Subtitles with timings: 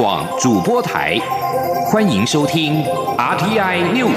[0.00, 1.18] 广主播台，
[1.92, 2.82] 欢迎收听
[3.18, 4.16] RTI News。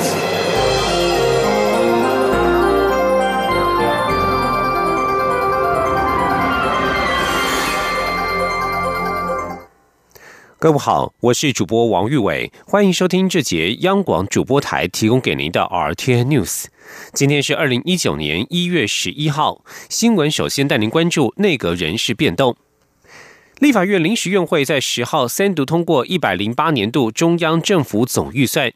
[10.57, 16.68] 各位好，我是主播王玉伟，欢迎收听这节央广主播台提供给您的 RTI News。
[17.12, 22.55] 今天是二零一九年一月十一号，新闻首先带您关注内阁人事变动。
[23.59, 28.73] 立法院临时院会在十号三读通过一百零八年度中央政府总预算。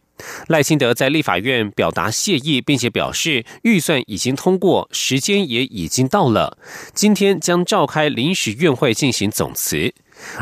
[0.47, 6.57] 赖清德在立法院表达谢意，并且表示预算已经通过，时间也已经到了，
[6.93, 9.93] 今天将召开临时院会进行总辞。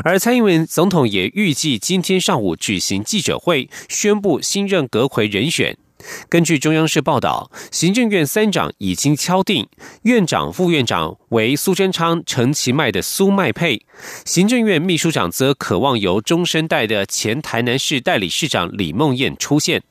[0.04, 5.76] 而蔡英文总统也预计今天上午举行记者会，宣布新任阁魁人选。
[6.28, 9.68] 根据中央社报道，行政院三长已经敲定，
[10.02, 13.82] 院长、副院长为苏贞昌、陈其迈的苏迈配，
[14.24, 19.82] 行政院秘书长则渴望由中生代的前台南市代理市长李梦燕出现。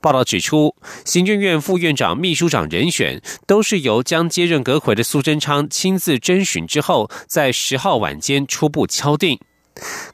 [0.00, 9.38] 报道指出，行政院副院长、秘书长人选都是由将接任阁魁的苏贞昌亲自征询之后，在十号晚间初步敲定。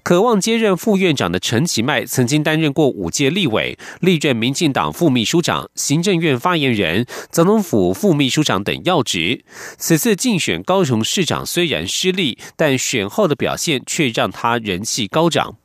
[0.02, 9.44] 渴望接任副院长的陈其迈，曾经担任过五届立委，历任民进党副秘书长、行政院发言人、总统府副秘书长等要职。
[9.76, 15.56] 此次竞选高雄市长虽然失利，但选后的表现却让他人气高涨。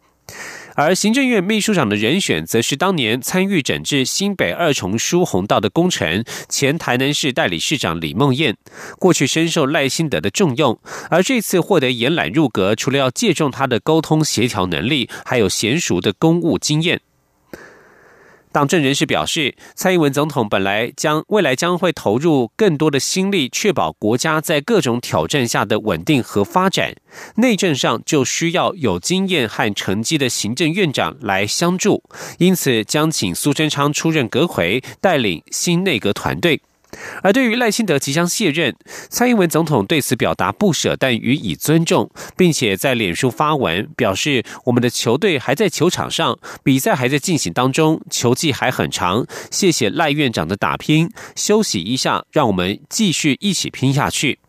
[0.75, 8.57] 而行政院秘书长的人选，则是当年参与整治新北二重疏洪道的工程前台南市代理市长李梦燕，
[8.97, 10.79] 过去深受赖清德的重用，
[11.09, 17.01] 而这次获得延揽入阁，除了要借重他的沟通协调能力，还有娴熟的公务经验。
[18.53, 26.93] 党政人士表示，蔡英文总统本来将未来将会投入更多的心力，确保国家在各种挑战下的稳定和发展。
[27.37, 32.03] 内政上就需要有经验和成绩的行政院长来相助，
[32.37, 36.61] 因此将请苏贞昌出任阁魁，带领新内阁团队。
[37.21, 38.75] 而对于赖清德即将卸任，
[39.09, 49.25] 蔡英文总统对此表达不舍，但予以尊重，并且在脸书发文表示：“我们的球队还在球场上，比赛还在进行当中，球技还很长。
[49.49, 54.39] 谢谢赖院长的打拼，休息一下，让我们继续一起拼下去。”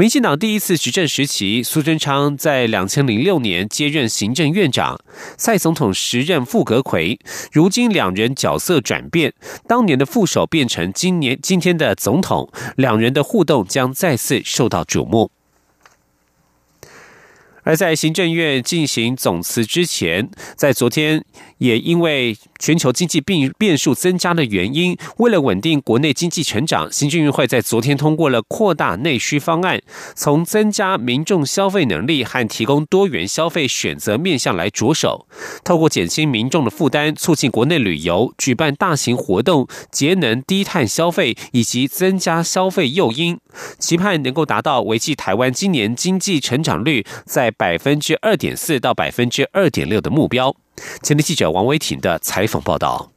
[0.00, 4.96] 民进党第一次执政时期，苏贞昌在两千零六年接任行政院长，
[5.36, 7.18] 蔡总统时任副阁魁。
[7.50, 9.34] 如今两人角色转变，
[9.66, 15.32] 当年的副手变成今年今天的总统，两人的互动将再次受到瞩目。
[17.64, 21.24] 而在行政院进行总辞之前，在昨天
[21.58, 29.80] 也因为全球经济变变数增加的原因，为了稳定国内经济成长，行政院会在昨天通过了扩大内需方案，
[30.14, 35.26] 从增加民众消费能力和提供多元消费选择面向来着手，
[35.62, 43.38] 透过减轻民众的负担，促进国内旅游，举办大型活动，节能低碳消费以及增加消费诱因，
[43.78, 47.52] 期盼能够达到维系台湾今年经济成长率在。
[47.58, 50.54] 百分之二点四到百分之二点六的目标。
[51.02, 53.10] 前天记者王维婷的采访报道。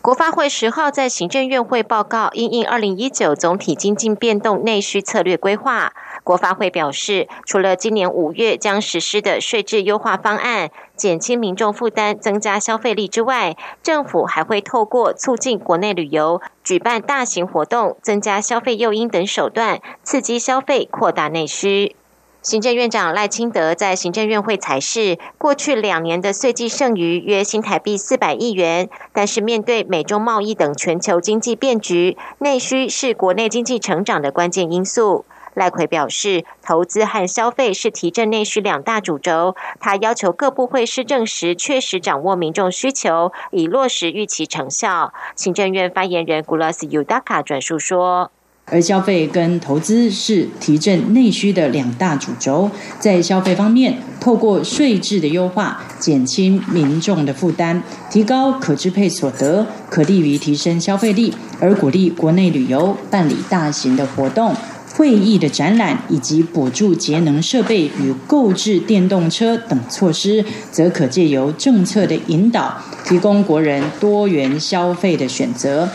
[0.00, 5.92] 国发会十号在行政院会报告因应二零一九总体经济变动内需策略规划。
[6.24, 21.94] 国发会表示，除了今年五月将实施的税制优化方案，减轻民众负担、增加消费力之外，政府还会透过促进国内旅游、举办大型活动、增加消费诱因等手段，刺激消费、扩大内需。
[22.42, 35.24] 行政院长赖清德在行政院会才是过去两年的税计剩余约新台币四百亿元，但是面对美中贸易等全球经济变局，内需是国内经济成长的关键因素。
[35.54, 39.54] 赖奎表示，投资和消费是提振内需两大主轴。
[39.78, 45.12] 他要求各部会施政时确实掌握民众需求，以落实预期成效。
[45.36, 48.32] 行政院发言人古拉斯尤达卡转述说。
[48.72, 52.70] 而消费跟投资是提振内需的两大主轴。
[52.98, 61.30] 在消费方面，透过税制的优化，减轻民众的负担，提高可支配所得，可利于提升消费力；
[61.60, 64.56] 而鼓励国内旅游，办理大型的活动、
[64.94, 75.90] 会议的展览，以及补助节能设备与购置电动车等措施，则可借由政策的引导，提供国人多元消费的选择。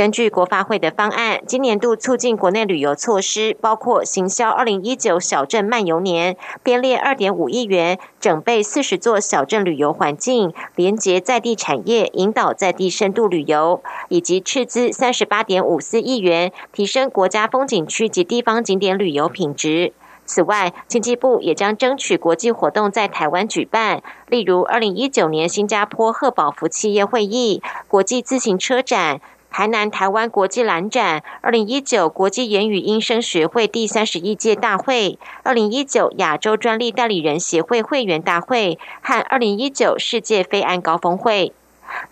[0.00, 19.92] 根据国发会的方案，今年度促进国内旅游措施包括行销二零一九小镇漫游年，编列二点五亿元，整备四十座小镇旅游环境，连接在地产业，引导在地深度旅游，以及斥资三十八点五四亿元，提升国家风景区及地方景点旅游品质。
[20.24, 29.20] 此外，经济部也将争取国际活动在台湾举办，例如二零一九年新加坡贺宝福企业会议、国际自行车展。
[29.50, 41.52] 台南台湾国际蓝展、二零一九国际言语音声学会第三十一届大会、二零一九亚洲专利代理人协会会员大会和二零一九世界非安高峰会。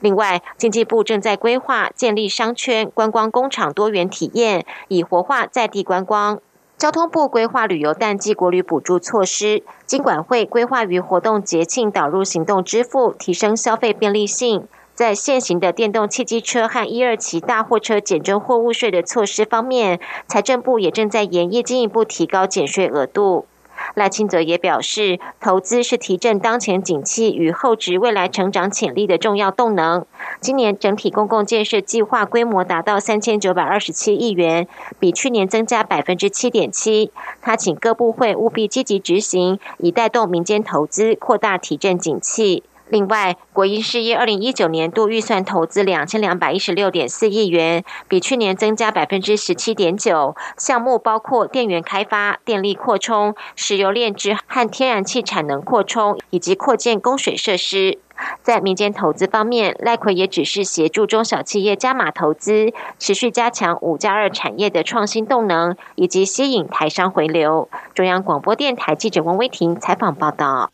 [0.00, 6.40] 另外，经济部正在规划建立商圈、观光工厂多元体验，以活化在地观光。
[6.76, 14.67] 交通部规划旅游淡季国旅补助措施，经管会规划于活动节庆导入行动支付，提升消费便利性。
[14.99, 23.47] 在现行的电动汽机车和一二期大货车减征货物税的措施方面，财政部也正在研议进一步提高减税额度。
[23.95, 30.05] 赖清泽也表示，投资是提振当前景气与后值未来成长潜力的重要动能。
[30.41, 34.67] 今年整体公共建设计划规模达到三千九百二十七亿元，
[34.99, 37.12] 比去年增加百分之七点七。
[37.41, 42.65] 他请各部会务必积极执行，以带动民间投资，扩大提振景气。
[42.90, 50.35] 另外，国营事业二零一九年度预算投资两千两百一十六点四亿元，比去年增加百分之十七点九。
[50.56, 57.99] 项目包括电源开发、电力扩充、石油炼制和天然气产能扩充，以及扩建供水设施。
[58.43, 67.69] 在民间投资方面，赖奎也只是协助中小企业加码投资，持续加强五加二产业的创新动能，以及吸引台商回流。
[67.94, 70.70] 中央广播电台记者王威婷采访报道。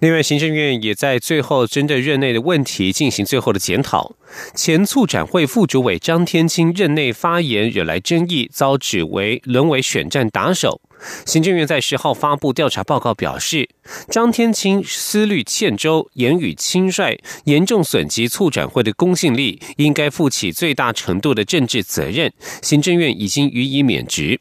[0.00, 4.14] 另外，行政院也在最后针对任内的问题进行最后的检讨。
[4.54, 10.80] 前促展会副主委张天青任内发言惹来争议，遭指为沦为选战打手。
[11.26, 13.68] 行政院在十号发布调查报告，表示
[14.08, 22.32] 张天青思虑欠周、言语轻率，严重损及促展会的公信力，应该负起最大程度的政治责任。
[22.62, 24.40] 行政院已经予以免职。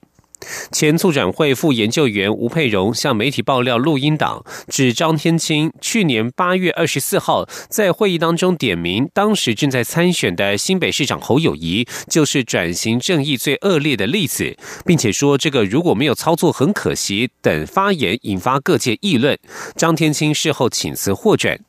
[0.71, 19.37] 前促展会副研究员吴佩荣向媒体爆料录音档，指张天青去年八月二十四号在会议当中点名当时正在参选的新北市长侯友谊，就是转型正义最恶劣的例子，并且说这个如果没有操作很可惜等发言引发各界议论。
[19.75, 21.68] 张天青事后请辞获准。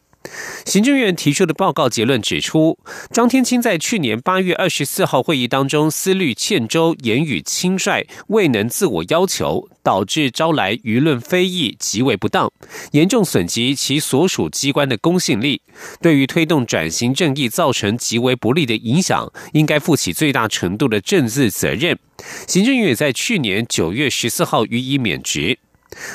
[0.64, 2.78] 行政院提出的报告结论指出，
[3.10, 12.52] 张天青在去年八月二十四号会议当中思虑欠周、言语轻率，未能自我要求，导致招来舆论非议，极为不当，
[12.92, 15.62] 严重损及其所属机关的公信力，
[16.00, 21.98] 对于推动转型正义造成极为不利的影响，应该负起最大程度的政治责任。
[22.46, 25.58] 行政院在去年九月十四号予以免职。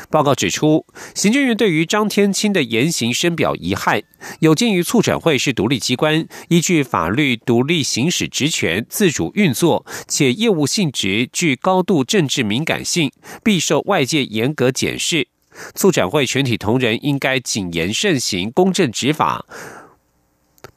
[0.10, 4.02] 报告指出，行政院对于张天青的言行深表遗憾。
[4.40, 13.12] 有鉴于促展会是独立机关，依据法律独立行使职权、自主运作，且业务性质具高度政治敏感性，
[13.44, 15.28] 必受外界严格检视。
[15.74, 19.46] 促展会全体同仁应该谨言慎行、公正执法，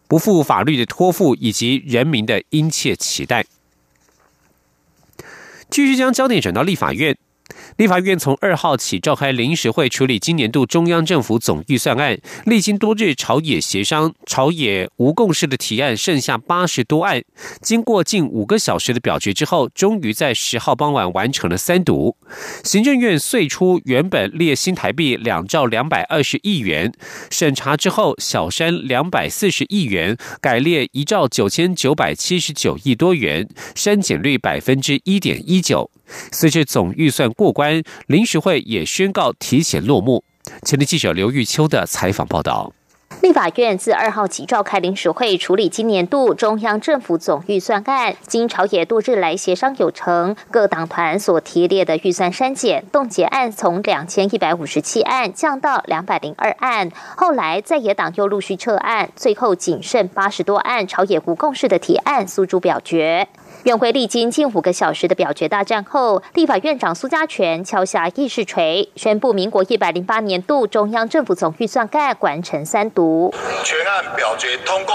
[0.07, 3.45] 不负法律的托付以及人民的殷切期待。
[5.71, 7.17] 继续将焦点转到立法院。
[7.79, 17.23] 立法院从二号起召开临时会处理今年度中央政府总预算案，历经多日朝野协商，朝野无共识的提案剩下八十多案，
[17.63, 22.17] 经过近五个小时的表决之后，终于在十号傍晚完成了三读。
[22.65, 26.93] 行政院岁出原本列新台币两兆两百二十亿元，
[27.31, 35.89] 审查之后小删两百四十亿元，改列一兆九千九百七十九亿多元，删减率百分之一点一九。
[36.33, 40.25] 随着总预算过关，临时会也宣告提前落幕。
[40.63, 42.73] 前天记者刘玉秋的采访报道。
[43.21, 48.15] 立法院自二号起召开临时会，处理今年度中央政府总预算案。
[48.29, 56.93] 经朝野多日来协商有成，各党团所提列的预算删减冻结案从两千一百五十七案降到两百零二案。
[57.17, 63.27] 后来在野党又陆续撤案，最后仅剩八十多案朝野无共识的提案诉诸表决。
[63.65, 73.35] 院会历经近五个小时的表决大战后，立法院长苏家全敲下议事锤，宣布民国一百零八年度中央政府总预算案完成三读，
[73.65, 74.95] 全案表决通过，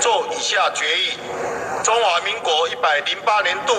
[0.00, 1.12] 做以下决议：
[1.84, 3.72] 中华民国一百零八年度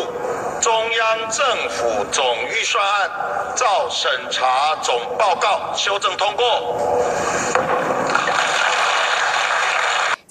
[0.61, 3.11] 中央政府总预算案
[3.55, 7.92] 照审查总报告修正通过。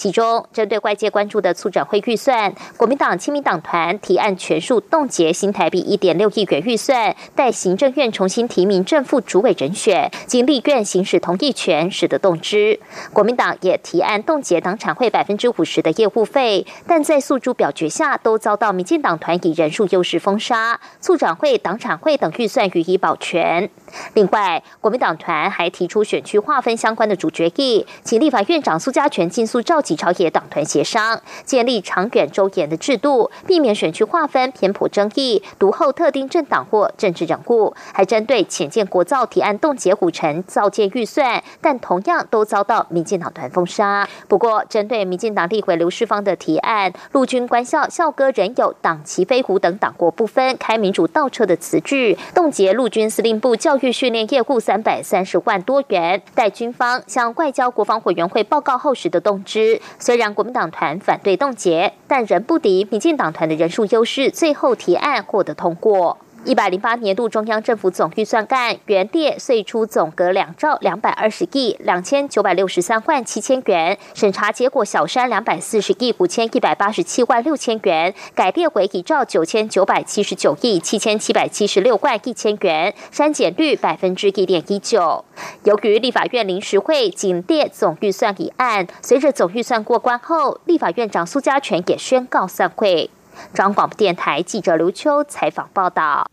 [0.03, 12.81] 其中，针对外界关注的促展会预算，国民党亲民党团提案全数冻结新台币一点六亿元预算，待行政院重新提名正副主委人选，经立院行使同意权，使得动之。
[13.13, 23.71] 国民党也提案冻结党产会百分之五十的业务费，但在诉诸表决下，都遭到民进党团以人数优势封杀，促展会、党产会等预算予以保全。
[24.15, 37.75] 另外，国民党团还提出选区划分相关的主决议，请立法院长苏家全尽速召集朝野党团协商，建立长远周延的制度，避免选区划分偏颇争议，独后特定政党或政治人物。
[37.93, 44.09] 还针对浅建国造提案冻结虎城造建预算，但同样都遭到民进党团封杀。
[44.29, 53.82] 不过，针对民进党立委刘世芳的提案，陆军官校校歌仍有党旗飞虎等党国不分、开民主倒车的词句，冻结陆军司令部教育。
[53.83, 59.81] 据训练业务三百三十万多元，待军方向外交国防委员会报告后时的动知。
[59.99, 66.17] 虽然国民党团反对冻结，但仍不敌民进党团的人数优势，最后提案获得通过。
[66.45, 85.25] 一百零八年度中央政府总预算案原列岁出总额两兆两百二十亿两千九百六十三万七千元，审查结果小山两百四十亿五千一百八十七万六千元，改列为一兆九千九百七十九亿七千七百七十六万一千元，删减率百分之一点一九。
[85.63, 93.11] 由于立法院临时会仅列总预算一案，随着总预算过关后，立法院长苏家全也宣告散会。
[93.55, 96.27] 中央广播电台记者刘秋采访报道。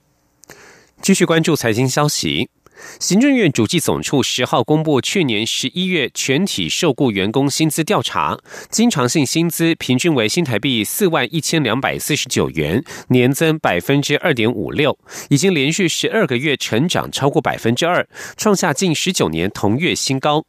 [1.02, 2.50] 继续关注财经消息。
[3.00, 8.38] 行政院主计总处十号公布去年十一月全体受雇员工薪资调查，
[8.70, 14.98] 经常性薪资平均为新台币四万一千两百四十九元，年增百分之二点五六，
[15.30, 20.46] 已经连续十二个月成长超过百分之二，创下近十九年同月新高。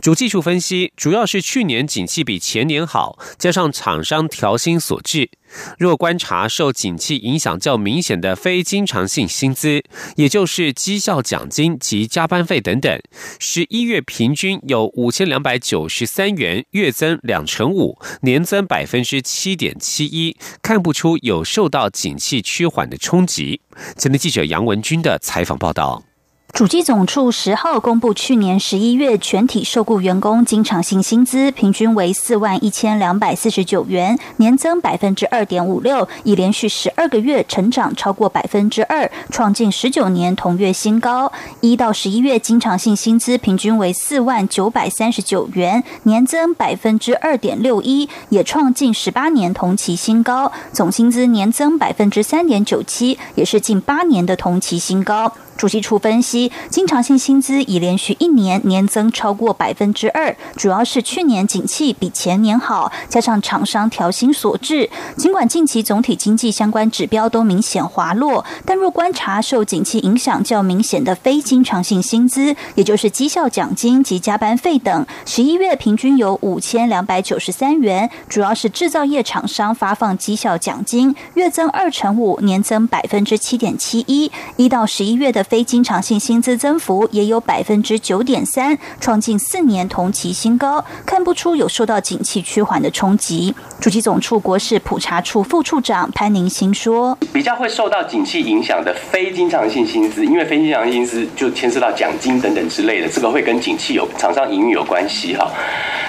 [0.00, 5.30] 主技术分析主要是去年景气比前年好，加上厂商调薪所致。
[5.78, 9.82] 若观察受景气影响较明显的非经常性薪资，
[10.14, 13.00] 也就是绩效奖金及加班费等等，
[13.40, 23.60] 十一月平均有五千两百九十三元，月增两成五，年增百分之七点七一，看不出有受到景气趋缓的冲击。
[23.96, 26.09] 前的记者杨文军的采访报道。
[26.52, 41.32] 主机总处十号公布，去年十一月全体受雇员工经常性薪资平均为四万一千两百四十九元，年增百分之二点五六，已连续十二个月成长超过百分之二，创近十九年同月新高。
[41.60, 50.52] 一到十一月经常性薪资平均为四万九百三十九元，年增百分之二点六一，也创近十八年同期新高。
[50.72, 55.32] 总薪资年增百分之三点九七，也是近八年的同期新高。
[55.60, 64.88] 主席处分析，经常性薪资已连续一年年增超过百分之二，主要是去年景气比前年好，加上厂商调薪所致。
[65.18, 84.32] 尽管近期总体经济相关指标都明显滑落，但若观察受景气影响较明显的非经常性薪资，也就是绩效奖金及加班费等，十一月平均有五千两百九十三元，主要是制造业厂商发放绩效奖金，月增二成五，年增百分之七点七一。
[84.56, 85.44] 一到十一月的。
[85.50, 93.52] 非经常性薪资增幅也有百分之九点三，创近四年同期新高，看不出有受到景气趋缓的冲击。
[93.80, 105.50] 主机总处国事普查处副处长潘宁新说：“比较会受到景气影响的非经常性薪资，因为非经常性薪资就牵涉到奖金等等之类的，这个会跟景气有厂商营运有关系哈。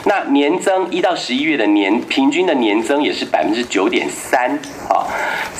[0.06, 5.08] 那年增一到十一月的年平均的年增也是百分之九点三，哈，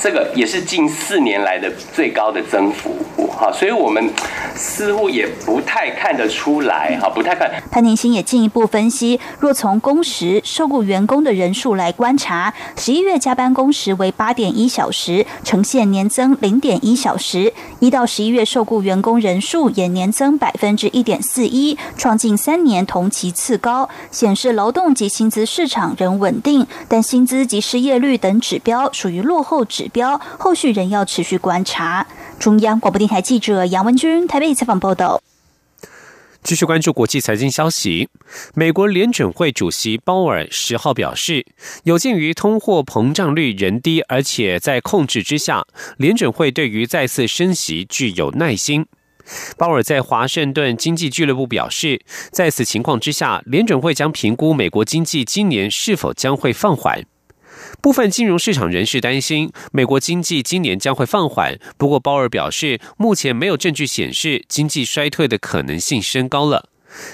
[0.02, 2.96] 这个也是近四年来的最高的增幅。”
[3.38, 4.10] 好，所以我们
[4.54, 7.50] 似乎也不太看得出来，哈，不太看。
[7.70, 17.52] 潘宁新也进一步分析，若从工时、受雇员工的人数来观察，十一月加班工时为八点一小时，呈现年增零点一小时。
[17.80, 32.06] 一到十一月受雇员工人数也年增百分之一点四一，创近三年同期次高，显示劳动及薪资市场仍稳定，但薪资及失业率等指标属于落后指标，后续仍要持续观察。
[32.42, 35.22] 中央广播电台记者杨文君台北采访报道。
[36.42, 38.08] 继续关注国际财经消息，
[38.52, 41.46] 美国联准会主席鲍尔十号表示，
[41.84, 45.64] 有鉴于通货膨胀率仍低，而且在控制之下，
[45.98, 48.86] 联准会对于再次升息具有耐心。
[49.56, 57.04] 鲍尔在华盛顿经济俱乐部表示，在此情况之下，联准会将评估美国经济今年是否将会放缓。
[57.80, 66.68] 部分金融市场人士担心美国经济今年将会放缓，不过鲍尔表示，目前没有证据显示经济衰退的可能性升高了。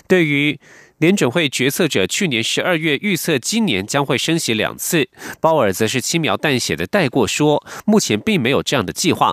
[0.07, 0.59] 对于
[0.99, 5.09] 联准会决策者去年十二月预测今年将会升息两次，
[5.41, 9.33] 鲍尔则是轻描淡写的带过说，目前并没有这样的计划。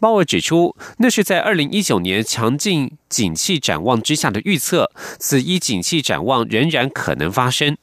[0.00, 7.76] 鲍尔指出，那是在二零一九年强劲景气展望之下的预测，此一景气展望仍然可能发生。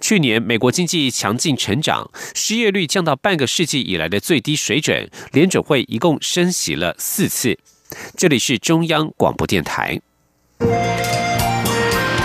[0.00, 7.58] 去年美国经济强劲成长，失业率降到半个世纪以来的最低水准，联准会一共升息了四次。
[8.16, 10.00] 这里是中央广播电台。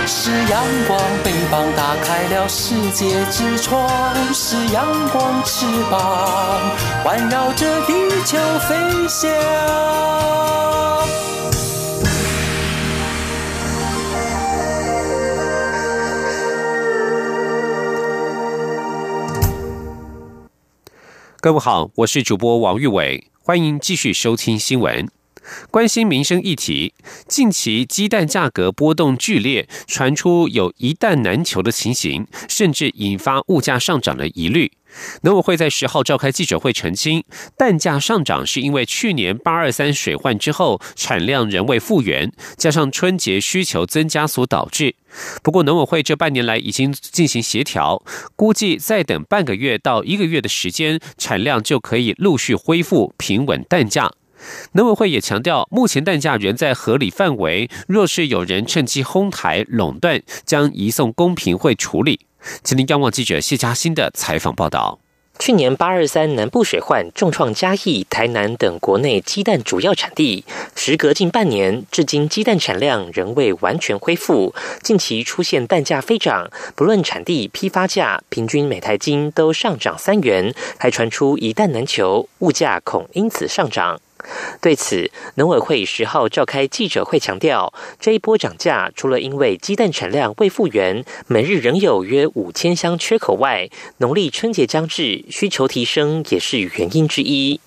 [0.07, 6.59] 是阳光，翅膀打开了世界之窗；是阳光，翅膀
[7.03, 7.93] 环绕着地
[8.25, 9.31] 球飞翔。
[21.43, 25.09] 各位好，我是主播王玉伟，欢迎继续收听新闻。
[25.71, 26.93] 关心民生议题，
[27.27, 34.71] 近期鸡蛋价格波动剧烈，传出有一蛋难求的情形，甚至引发物价上涨的疑虑。
[35.21, 37.23] 农委会在十号召开记者会澄清，
[37.57, 44.95] 蛋价上涨是因为去年八二三水患之后产量仍未复原，加上春节需求增加所导致。
[45.43, 48.03] 不过农委会这半年来已经进行协调，
[48.35, 54.11] 估计再等半个月到一个月的时间，产量就可以陆续恢复平稳蛋价。
[54.71, 57.69] 农委会也强调，目前蛋价仍在合理范围。
[57.87, 62.21] 若是有人趁机哄抬垄断，将移送公平会处理。
[62.63, 64.99] 吉林央望记者谢嘉欣的采访报道：
[65.39, 70.43] 去年八二三南部水患重创嘉义、台南等国内鸡蛋主要产地，
[70.75, 74.53] 时隔近半年，至今鸡蛋产量仍未完全恢复。
[74.83, 83.99] 近期出现蛋价飞涨，不论产地、批发价，平均每台斤都上涨三元，还传出一蛋难求，物价恐因此上涨。
[84.61, 97.59] 对此，农委会十号召开记者会，强调这一波涨价，除了因为鸡蛋产量未复原，每日仍有约五千箱缺口外，农历春节将至，需求提升也是原因之一。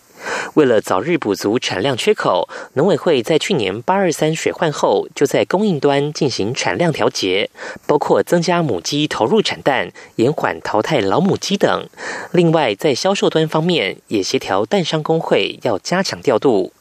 [0.54, 7.50] 为了早日补足产量缺口，农委会在去年八二三水患后，就在供应端进行产量调节，
[7.87, 11.88] 包括增加母鸡投入产蛋、延缓淘汰老母鸡等。
[12.33, 16.73] 另外，在销售端方面，也协调蛋商工会要加强调度。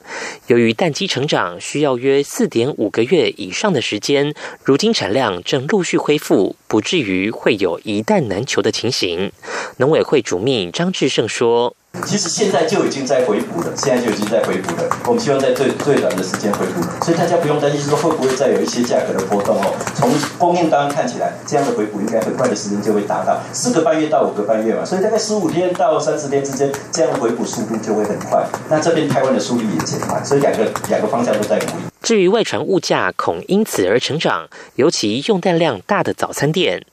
[0.47, 4.33] 由于蛋鸡成长需要约四点五个月以上的时间，
[4.63, 9.31] 如今产量正陆续恢复，不至于会有一蛋难求的情形。
[9.77, 11.75] 农委会主秘张志胜说。
[12.01, 14.89] 其实现在就已经在回补了，现在就已经在回补了。
[15.05, 19.73] 我们希望在最最短的时间回补，所以大家不用担心说会不会再有一些价格的波动哦。
[19.95, 28.43] 从供应端看起来，这样的回补应该很快的时间就会达到四个半月到五个半月嘛，所以大概十五天到三十天之间，这样的回补速度就会很快。
[28.69, 31.83] 那这边台湾的速率也减慢，所以两个两个方向都在努力。
[32.01, 36.83] 至于外传物价恐因此而成长，尤其用蛋量大的早餐店。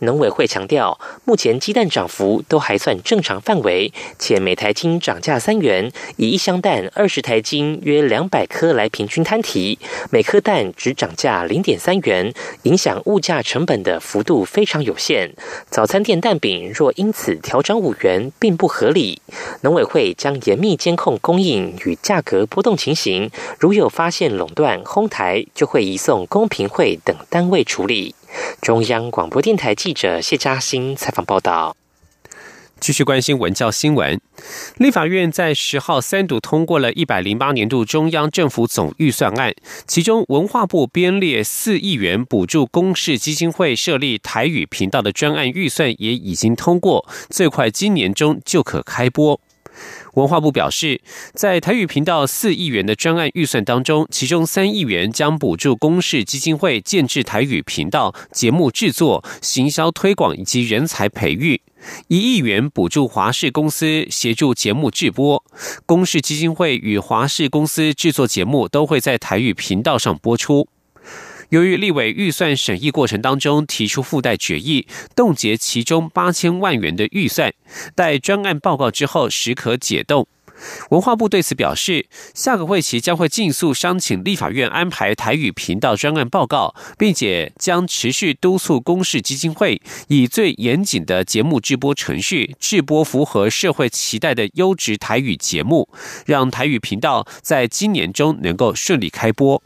[0.00, 9.78] 农委会强调，目前鸡蛋涨幅都还算正常范围，且每台斤涨价三元，以一箱蛋二十台斤约两百颗来平均摊提，
[10.10, 15.32] 每颗蛋只涨价零点三元，影响物价成本的幅度非常有限。
[15.70, 19.20] 早餐店蛋饼若因此调涨五元，并不合理。
[19.62, 28.14] 农委会将严密监控供应与价格波动情形，如有发现垄断哄抬，就会移送公平会等单位处理。
[28.60, 31.76] 中央广播电台记者谢嘉欣采访报道。
[32.80, 34.20] 继续关心文教新闻，
[34.76, 39.52] 立法院在十号三读通过了一百零八年度中央政府总预算案，
[39.88, 49.40] 其中文化部编列四亿元补助公视基金会设立台语频道的专案预算也已经通过，最快今年中就可开播。
[50.18, 51.00] 文化部表示，
[51.32, 61.60] 在台语频道四亿元的专案预算当中，其中三亿元将补助公视基金会建制台语频道节目制作、行销推广以及人才培育；
[62.08, 65.44] 一亿元补助华视公司协助节目制播。
[65.86, 70.68] 公视基金会与华视公司制作节目都会在台语频道上播出。
[71.50, 77.52] 由于立委预算审议过程当中提出附带决议，冻结其中八千万元的预算，
[77.94, 80.26] 待专案报告之后时可解冻。
[80.90, 95.88] 文化部对此表示，下个会期将会尽速商请立法院安排台语频道专案报告，并且将持续督促公视基金会以最严谨的节目制播程序制播符合社会期待的优质台语节目，
[96.26, 99.62] 让台语频道在今年中能够顺利开播。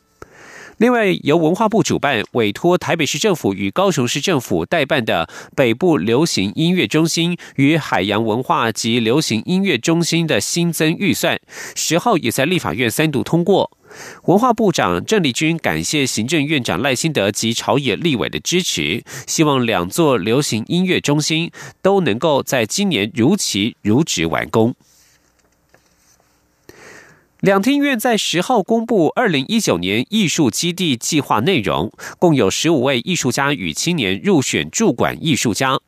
[0.83, 11.40] 另外，由文化部主办、委托台北市政府与高雄市政府代办的北部流行音乐中心与海洋文化及流行音乐中心的新增预算，
[11.77, 13.71] 十号也在立法院三读通过。
[14.25, 24.75] 文化部长郑丽君感谢行政院长赖清德及朝野立委的支持，希望两座流行音乐中心都能够在今年如期如职完工。
[27.42, 35.81] 两厅院在十号公布二零一九年艺术基地计划内容，共有十五位艺术家与青年入选驻馆艺术家。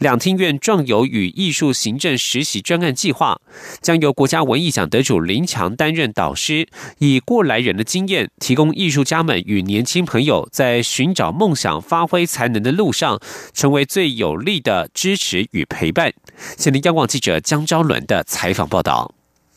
[0.00, 3.38] 两厅院壮游与艺术行政实习专案计划，
[3.82, 6.66] 将由国家文艺奖得主林强担任导师，
[7.00, 13.20] 以过来人的经验，提供艺术家们与年轻朋友在寻找梦想、发挥才能的路上，
[13.52, 16.14] 成为最有力的支持与陪伴。
[16.56, 19.13] 先听央广记者江昭伦的采访报道。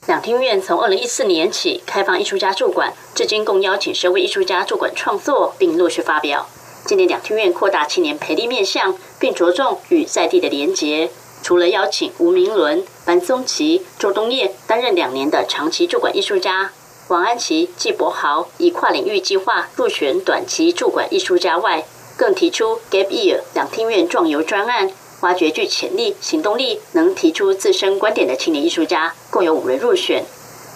[0.08, 6.48] 两厅院从二零一四年起开放艺术家驻馆，至今共邀请十位艺术家驻馆创作，并陆续发表。
[6.86, 11.10] 今年两厅院扩大青年培力面向，并着重与在地的连结。
[11.44, 16.72] 除了邀请吴明伦、樊宗奇、周东业担任两年的长期驻馆艺术家，
[17.10, 24.90] 王安琪、季博豪以跨领域计划入选短期驻馆艺术家外，更提出 Gap Year 两厅院壮游专案，
[25.22, 30.24] 挖掘具潜力、行动力、能提出自身观点的青年艺术家，共有五人入选。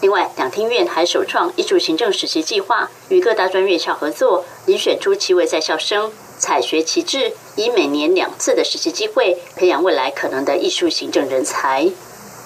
[0.01, 11.87] 另外，两厅院还首创艺术行政实习计划，与各大专院校合作，遴选出七位在校生，采学其志，以每年两次的实习机会，培养未来可能的艺术行政人才。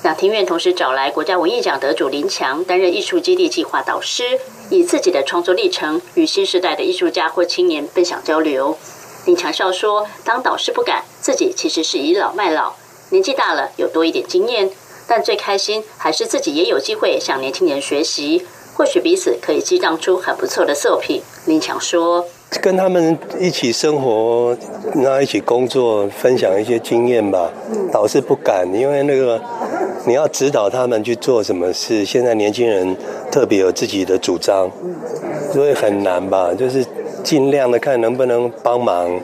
[0.04, 8.78] 两厅院同时找来国家文艺奖得主林强担任艺术基地计划导师，以自己的创作历程与新时代的艺术家或青年分享交流。
[9.26, 12.74] 林强笑说：“当导师不敢，自己其实是倚老卖老，
[13.10, 14.70] 年纪大了有多一点经验。”
[15.08, 18.44] 但最开心还是自己也有机会向年轻人学习，
[18.76, 21.22] 或许彼此可以激荡出很不错的作品。
[21.46, 22.26] 林强说
[22.62, 24.58] ：“跟他们一起生活，
[24.96, 27.52] 然后一起工作，分享一些经验吧。
[27.92, 29.40] 导师不敢，因为那个
[30.06, 32.04] 你要指导他们去做什么事。
[32.04, 32.96] 现在年轻人
[33.32, 34.70] 特别有自己的主张，
[35.54, 36.52] 所以很难吧？
[36.54, 36.84] 就是
[37.26, 39.20] 尽量的看能不能帮忙，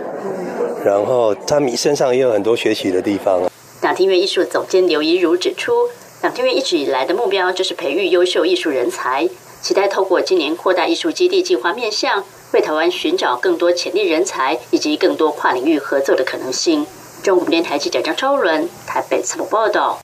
[0.84, 3.44] 然后他们身上也有很多学习的地方。”
[3.84, 5.72] 两厅院艺术总监刘怡如指出，
[6.24, 9.30] 两厅院一直以来的目标就是培育优秀艺术人才，
[9.62, 16.88] 期待透过今年扩大艺术基地计划面向，为台湾寻找更多潜力人才以及更多跨领域合作的可能性。
[17.22, 20.00] 中国电台记者张超伦台北采访报道。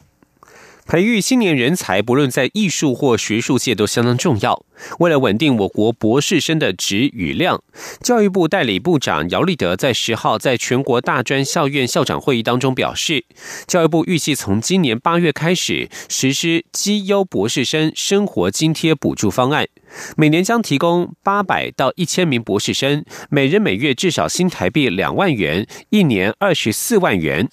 [0.88, 4.64] 培育青年人才，不论在艺术或学术界都相当重要。
[5.00, 7.62] 为了稳定我国博士生的质与量，
[8.02, 13.26] 教育部代理部长姚立德在十号在全国大专校院校长会议当中表示，
[13.68, 19.68] 教育部预计从今年八月开始实施绩优博士生生活津贴补助方案，
[20.16, 27.50] 每年将提供八百到一千名博士生，每人每月至少新台币两万元，一年二十四万元。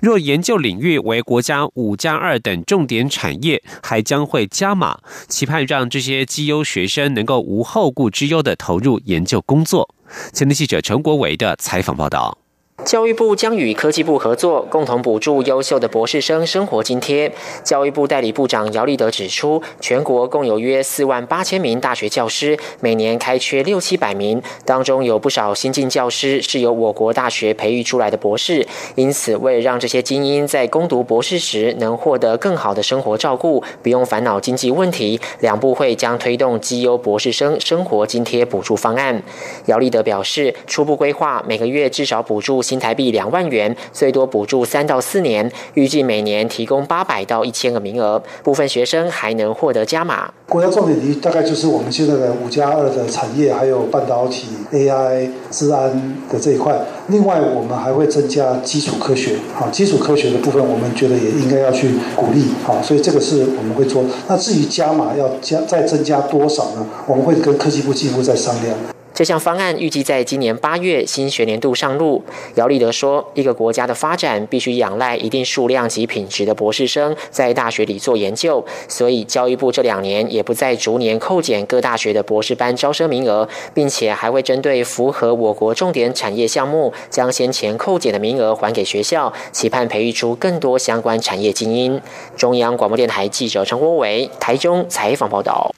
[0.00, 9.94] 若研究领域为国家五加二等重点产业，还将会加码，期盼让这些绩优学生能够无后顾之忧的投入研究工作。
[10.32, 12.43] 前的记者陈国伟的采访报道。
[12.82, 17.32] 教育部将与科技部合作，共同补助优秀的博士生生活津贴。
[17.62, 28.66] 教育部代理部长姚立德指出，全国共有约四万八千名大学教师，每年开缺六七百名，当中有不少新进教师是由我国大学培育出来的博士。
[28.96, 39.22] 因此，为了让这些精英在攻读博士时能获得更好的生活照顾，不用烦恼经济问题，两部会将推动绩优博士生生活津贴补助方案。
[39.66, 42.62] 姚立德表示，初步规划每个月至少补助。
[42.78, 50.32] 台币两万元，最多补助三到四年，预计每年提供八百到一千个名额，部分学生还能获得加码。
[50.48, 55.90] 国家重点领域大概就是我们现在的五加二的产业，还有半导体、AI、治安
[56.30, 56.78] 的这一块。
[57.08, 64.04] 另外，我们还会增加基础科学，好，基础科学的部分，我们觉得也应该要去鼓励，好，所以这个是我们会做。
[64.28, 66.86] 那至于加码要加再增加多少呢？
[67.06, 68.76] 我们会跟科技部进一步再商量。
[69.14, 72.20] 这项方案预计在今年八月新学年度上路。
[72.56, 92.00] 姚立德说：“一个国家的发展必须仰赖一定数量及品质的博士生在大学里做研究，所以教育部这两年也不再逐年扣减各大学的博士班招生名额，并且还会针对符合我国重点产业项目，将先前扣减的名额还给学校，期盼培育出更多相关产业精英。”
[92.36, 95.72] 中央广播电台记者陈国伟台中采访报道。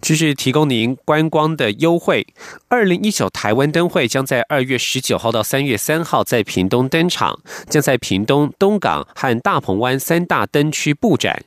[0.00, 2.26] 继续提供您观光的优惠。
[2.68, 11.44] 二零一九台湾灯会将在二月十九号到三月三号在屏东登场，将在屏东、东港和大鹏湾三大灯区布展。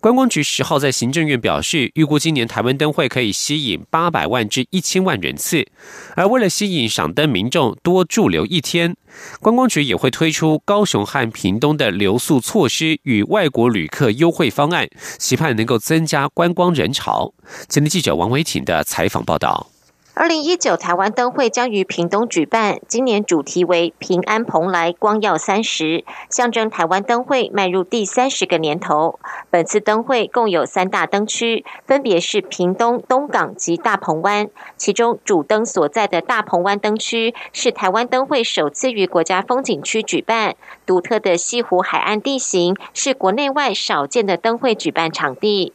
[0.00, 5.66] 观光局十号在行政院表示，预估今年台湾灯会可以吸引八百万至一千万人次，
[6.14, 8.96] 而为了吸引赏灯民众多驻留一天，
[9.40, 17.34] 观光局也会推出高雄和屏东的留宿措施与外国旅客优惠方案，期盼能够增加观光人潮。
[17.68, 19.71] 今天记者王维婷的采访报道。
[20.14, 29.18] 二零一九台湾灯会将于屏东举办，今年主题为“平安蓬莱，光耀三十”，象征台湾灯会迈入第三十个年头。
[29.48, 34.50] 本次灯会共有三大灯区，分别是屏东、东港及大鹏湾。
[34.76, 45.72] 其中主灯所在的大鹏湾灯区是台湾灯会首次于国家风景区举办，独特的西湖海岸地形是国内外少见的灯会举办场地。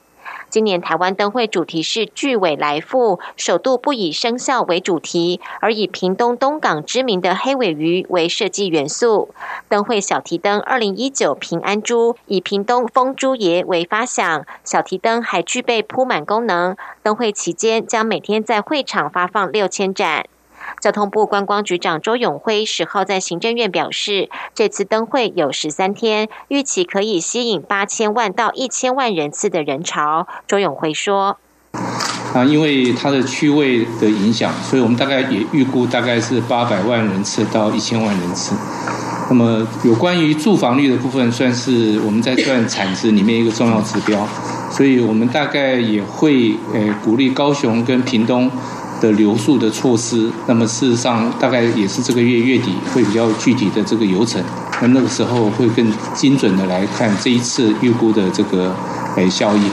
[0.49, 9.29] 今年台湾灯会主题是“巨尾来复”，首度不以生肖为主题，而以屏东东港知名的黑尾鱼为设计元素。
[9.67, 16.77] 灯会小提灯二零一九平安珠以屏东风珠爷为发想，小提灯还具备铺满功能。
[17.03, 20.25] 灯会期间将每天在会场发放六千盏。
[20.81, 30.27] 交通部观光局长周永辉十号在行政院表示，这次灯会有十三天，预期可以吸引八千万到一千万人次的人潮。
[30.47, 31.37] 周永辉说
[32.33, 38.55] ：“啊，因为它的区位的影响，所以我们大概也预估大概是八百万人次到一千万人次。
[39.29, 44.25] 那么有关于住房率的部分，算是我们在算产值里面一个重要指标，
[44.71, 48.49] 所以我们大概也会呃鼓励高雄跟屏东。”
[49.01, 54.43] 的留宿的措施，那么事实上大概也是这个月月底会比较具体的这个流程，
[54.81, 58.75] 那那个时候会更精准的来看这一次预估的这个
[59.15, 59.69] 诶效益。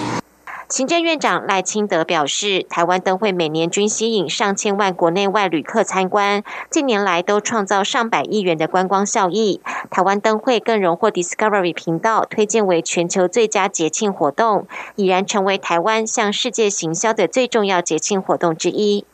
[0.71, 9.61] 行政院长赖清德表示，台湾灯会每年均吸引上千万国内外旅客参观，近年来都创造上百亿元的观光效益。
[9.91, 19.05] 台湾灯会更荣获 Discovery 频道推荐为全球最佳节庆活动，已然成为台湾向世界行销的最重要节庆活动之一。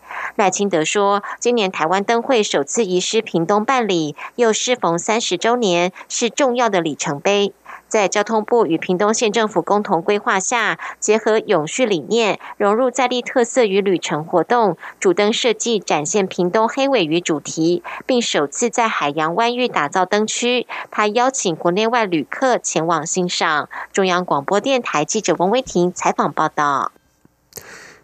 [0.40, 7.52] 赖清德说，今年台湾灯会首次移师屏东办理，又适逢三十周年，是重要的里程碑。
[7.88, 20.66] 在交通部与屏东县政府共同规划下，结合永续理念，融入在地特色与旅程活动，主灯设计展现屏东黑尾鱼主题，并首次在海洋湾域打造灯区。
[20.90, 23.68] 他邀请国内外旅客前往欣赏。
[23.92, 26.92] 中央广播电台记者王威婷采访报道。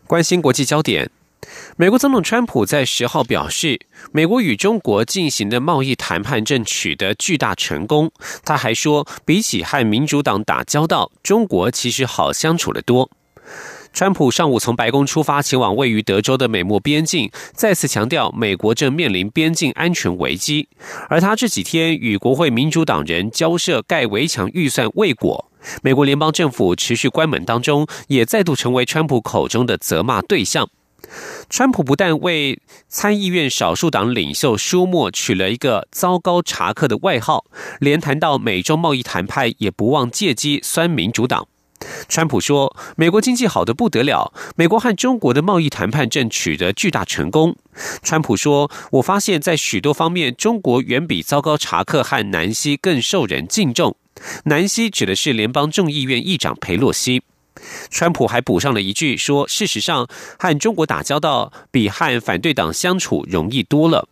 [0.07, 1.11] 关心国际焦点。
[1.79, 3.79] 美国总统川普在十号表示，
[4.11, 8.11] 美国与中国进行的贸易谈判正取得巨大成功。
[8.43, 13.11] 他还说，比起和民主党打交道，中国其实好相处得多。
[13.93, 20.69] 川普上午从白宫出发，前往位于德州的美墨边境，再次强调美国正面临边境安全危机。
[21.11, 30.71] 而他这几天与国会民主党人交涉盖围墙预算未果，美国联邦政府持续关门当中，也再度成为川普口中的责骂对象。
[31.49, 37.45] 川普不但为参议院少数党领袖舒默取了一个“糟糕查克”的外号，
[37.81, 41.47] 连谈到美洲贸易谈判也不忘借机酸民主党。
[42.09, 47.55] 川普说：“美国经济好的不得了，美国和中国的贸易谈判正取得巨大成功。”
[48.03, 53.95] 川普说：“我发现，在许多方面，中国远比糟糕查克和南希更受人敬重。
[54.45, 57.23] 南希指的是联邦众议院议长佩洛西。”
[57.91, 64.09] 川普还补上了一句说：“事实上，和中国打交道比和反对党相处容易多了。”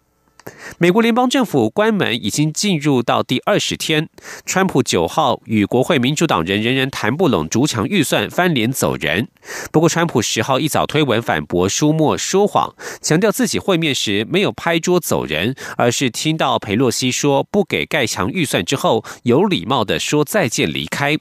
[0.76, 4.10] 美国联邦政府关门已经进入到第二十天，
[4.44, 9.28] 川普九号与国会民主党人仍然谈不拢逐墙预算，翻脸走人。
[9.72, 21.16] 不过，川普十号一早推文反驳舒默说谎，强调自己会面时没有拍桌走人，而是听到佩洛西说不给盖墙预算之后，有礼貌的说再见离开。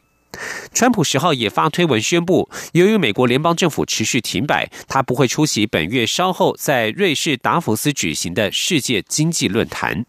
[0.74, 10.06] 川普十号也发推文宣布，由于美国联邦政府持续停摆，他不会出席本月稍后在瑞士达福斯举行的世界经济论坛。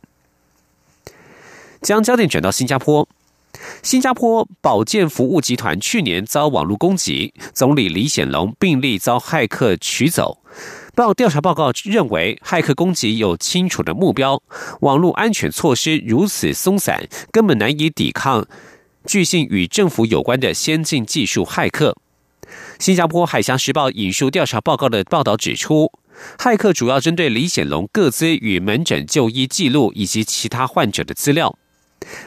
[1.82, 3.06] 将焦点转到新加坡，
[3.82, 10.42] 新加坡保健服务集团去年遭网络攻击，总理李显龙病历遭骇客取走。
[10.94, 14.40] 报调查报告认为，骇客攻击有清楚的目标，
[14.80, 18.46] 网络安全措施如此松散，根本难以抵抗。
[19.06, 21.96] 据信与政府有关的先进技术骇客。
[22.78, 25.92] 新加坡海峡时报引述调查报告的报道指出，
[26.38, 31.56] 骇客主要针对李显龙各资与门诊就医记录以及其他患者的资料。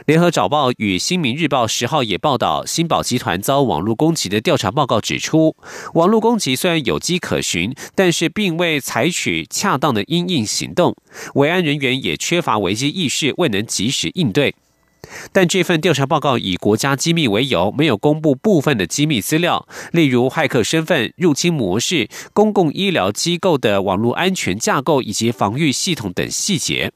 [0.08, 5.56] 联合早报与新民日报十号也报道，新宝集团遭网络攻击的调查报告指出，
[5.94, 10.96] 网络攻击虽然有迹可循，但是并未采取恰当的因应行动，
[11.36, 14.56] 维安人员也缺乏危机意识，未能及时应对。
[15.32, 26.92] 但这份调查报告以国家机密为由，没有公布部分的机密资料，例如骇客身份、入侵模式、公共医疗机构的网络安全架构以及防御系统等细节。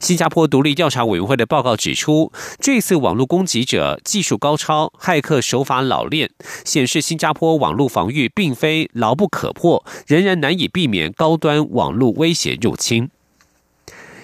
[0.00, 6.30] 新加坡独立调查委员会的报告指出，这次网络攻击者技术高超，骇客手法老练，
[6.64, 13.10] 显示新加坡网络防御并非牢不可破，仍然难以避免高端网络威胁入侵。